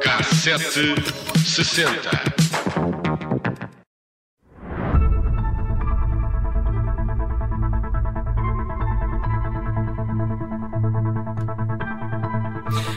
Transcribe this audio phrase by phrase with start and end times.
[0.00, 0.94] Cassete
[1.44, 2.51] sessenta.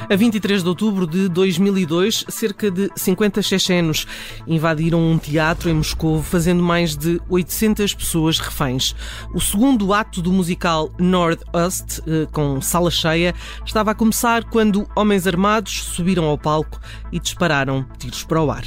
[0.08, 4.06] A 23 de outubro de 2002, cerca de 50 chechenos
[4.46, 8.96] invadiram um teatro em Moscou, fazendo mais de 800 pessoas reféns.
[9.34, 13.34] O segundo ato do musical Nord-Ost, eh, com sala cheia,
[13.65, 16.79] estava a começar quando homens armados subiram ao palco
[17.12, 18.64] e dispararam tiros para o ar.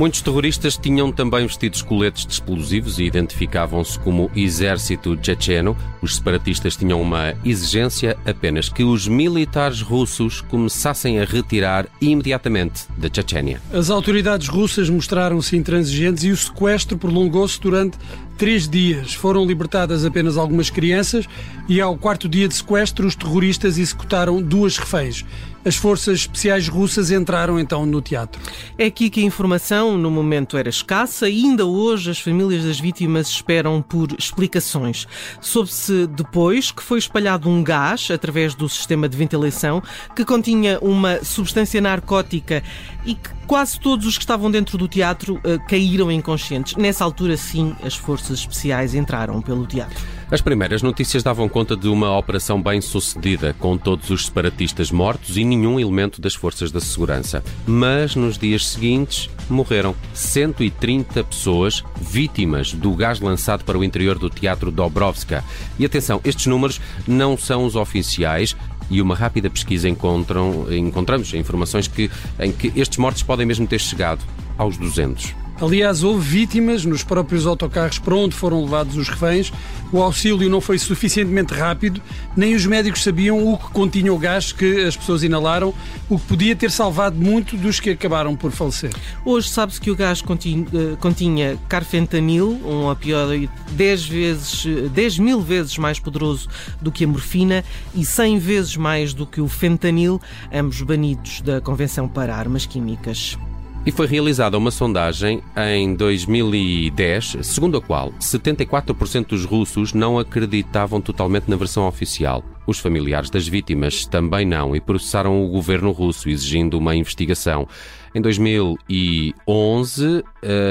[0.00, 5.76] Muitos terroristas tinham também vestidos coletes de explosivos e identificavam-se como exército checheno.
[6.00, 13.10] Os separatistas tinham uma exigência apenas que os militares russos começassem a retirar imediatamente da
[13.12, 13.60] Chechênia.
[13.74, 17.98] As autoridades russas mostraram-se intransigentes e o sequestro prolongou-se durante
[18.38, 19.12] três dias.
[19.12, 21.26] Foram libertadas apenas algumas crianças
[21.68, 25.26] e, ao quarto dia de sequestro, os terroristas executaram duas reféns.
[25.62, 28.40] As forças especiais russas entraram então no teatro.
[28.78, 32.80] É aqui que a informação, no momento, era escassa e ainda hoje as famílias das
[32.80, 35.06] vítimas esperam por explicações.
[35.38, 39.82] Soube-se depois que foi espalhado um gás através do sistema de ventilação
[40.16, 42.62] que continha uma substância narcótica
[43.04, 46.74] e que quase todos os que estavam dentro do teatro uh, caíram inconscientes.
[46.76, 50.19] Nessa altura, sim, as forças especiais entraram pelo teatro.
[50.30, 55.36] As primeiras notícias davam conta de uma operação bem sucedida, com todos os separatistas mortos
[55.36, 57.42] e nenhum elemento das forças da segurança.
[57.66, 64.30] Mas nos dias seguintes morreram 130 pessoas vítimas do gás lançado para o interior do
[64.30, 65.42] Teatro Dobrovska.
[65.76, 68.54] E atenção, estes números não são os oficiais,
[68.88, 73.80] e uma rápida pesquisa encontram, encontramos informações que, em que estes mortos podem mesmo ter
[73.80, 74.20] chegado
[74.56, 75.34] aos 200.
[75.60, 79.52] Aliás, houve vítimas nos próprios autocarros para onde foram levados os reféns.
[79.92, 82.00] O auxílio não foi suficientemente rápido,
[82.34, 85.74] nem os médicos sabiam o que continha o gás que as pessoas inalaram,
[86.08, 88.90] o que podia ter salvado muito dos que acabaram por falecer.
[89.22, 95.76] Hoje sabe-se que o gás continha, eh, carfentanil, um opioide 10, vezes, 10 mil vezes
[95.76, 96.48] mais poderoso
[96.80, 97.62] do que a morfina
[97.94, 100.18] e 100 vezes mais do que o fentanil,
[100.50, 103.36] ambos banidos da Convenção para Armas Químicas.
[103.86, 111.00] E foi realizada uma sondagem em 2010, segundo a qual 74% dos russos não acreditavam
[111.00, 112.44] totalmente na versão oficial.
[112.66, 117.66] Os familiares das vítimas também não e processaram o governo russo, exigindo uma investigação.
[118.14, 120.24] Em 2011,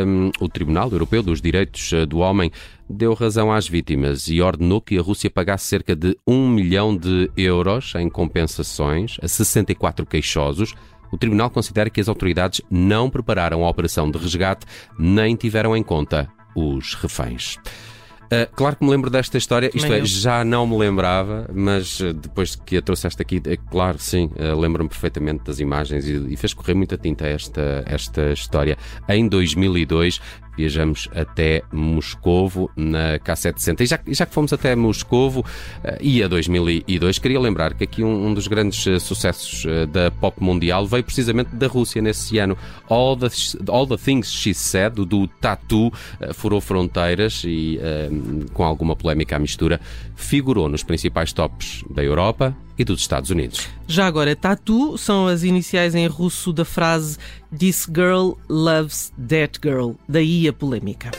[0.05, 2.51] um, o Tribunal Europeu dos Direitos eh, do Homem
[2.89, 7.29] deu razão às vítimas e ordenou que a Rússia pagasse cerca de um milhão de
[7.37, 10.73] euros em compensações a 64 queixosos
[11.11, 14.65] o Tribunal considera que as autoridades não prepararam a operação de resgate
[14.97, 17.57] nem tiveram em conta os reféns.
[18.31, 22.13] Uh, claro que me lembro desta história, isto é, já não me lembrava, mas uh,
[22.13, 26.37] depois que a trouxeste aqui, é claro, sim, uh, lembro-me perfeitamente das imagens e, e,
[26.37, 28.77] fez correr muita tinta esta, esta história.
[29.07, 30.21] Em 2002,
[30.59, 33.81] viajamos até Moscovo na K760.
[33.81, 38.03] E já, já que fomos até Moscovo uh, e a 2002, queria lembrar que aqui
[38.03, 42.37] um, um dos grandes uh, sucessos uh, da pop mundial veio precisamente da Rússia nesse
[42.39, 42.57] ano.
[42.89, 43.27] All the,
[43.69, 45.93] All the Things She Said, do Tatu,
[46.33, 47.79] furou fronteiras e,
[48.53, 49.79] com alguma polémica à mistura,
[50.15, 53.67] figurou nos principais tops da Europa e dos Estados Unidos.
[53.85, 57.17] Já agora, Tatu são as iniciais em russo da frase
[57.55, 59.91] This girl loves that girl.
[60.07, 61.11] Daí a polêmica.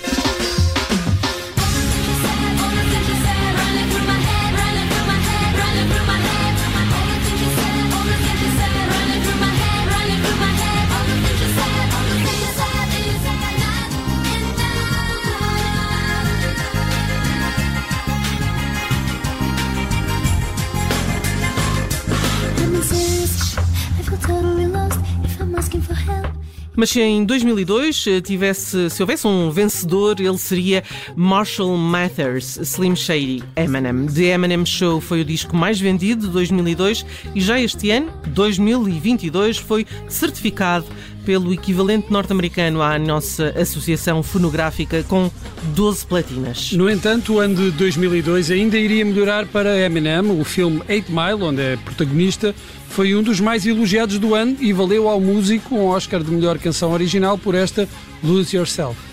[26.81, 30.83] Mas se em 2002 eh, tivesse, se houvesse um vencedor, ele seria
[31.15, 34.07] Marshall Mathers, Slim Shady, Eminem.
[34.07, 39.59] The Eminem Show foi o disco mais vendido de 2002 e já este ano, 2022,
[39.59, 40.87] foi certificado
[41.31, 45.31] pelo equivalente norte-americano à nossa associação fonográfica com
[45.77, 46.73] 12 platinas.
[46.73, 50.29] No entanto, o ano de 2002 ainda iria melhorar para Eminem.
[50.29, 52.53] O filme Eight Mile, onde é protagonista,
[52.89, 56.59] foi um dos mais elogiados do ano e valeu ao músico um Oscar de melhor
[56.59, 57.89] canção original por esta
[58.25, 59.10] Lose Yourself.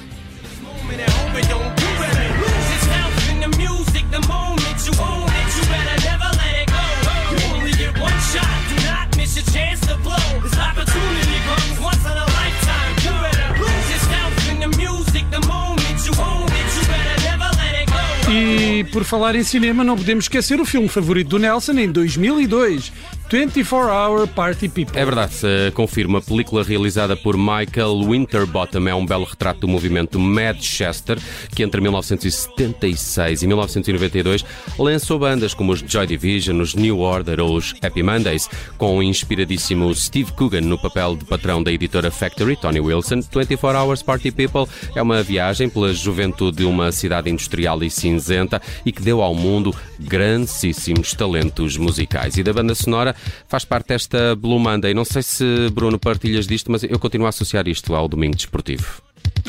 [18.97, 22.91] Por falar em cinema, não podemos esquecer o filme favorito do Nelson em 2002,
[23.29, 24.97] 24 Hour Party People.
[24.97, 26.19] É verdade, se confirma.
[26.19, 31.19] A película realizada por Michael Winterbottom é um belo retrato do movimento Manchester,
[31.53, 34.45] que entre 1976 e 1992
[34.79, 39.03] lançou bandas como os Joy Division, os New Order ou os Happy Mondays, com o
[39.03, 43.19] inspiradíssimo Steve Coogan no papel de patrão da editora Factory, Tony Wilson.
[43.35, 48.61] 24 Hours Party People é uma viagem pela juventude de uma cidade industrial e cinzenta
[48.85, 52.37] e que deu ao mundo grandíssimos talentos musicais.
[52.37, 53.16] E da banda sonora
[53.47, 54.93] faz parte desta Blue Monday.
[54.93, 59.01] Não sei se, Bruno, partilhas disto, mas eu continuo a associar isto ao domingo desportivo.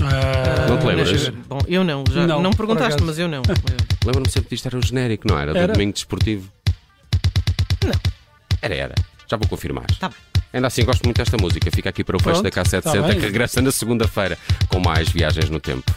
[0.03, 1.29] Ah, Não te lembras?
[1.49, 3.43] Bom, eu não, já Não, não, perguntaste, mas eu não.
[4.05, 5.53] Lembro-me sempre disto, era o genérico, não era?
[5.53, 5.73] Do Era?
[5.73, 6.51] domingo desportivo.
[7.85, 7.93] Não.
[8.63, 8.95] Era, era.
[9.31, 9.87] Já vou confirmar.
[9.99, 10.19] Tá bem.
[10.53, 11.71] Ainda assim, gosto muito desta música.
[11.71, 14.39] Fica aqui para o fecho Pronto, da K760, tá que regressa na segunda-feira
[14.69, 15.93] com mais viagens no tempo.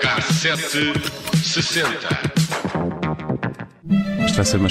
[0.00, 0.92] Cassete
[1.44, 2.08] 60.
[4.26, 4.68] Isto vai ser uma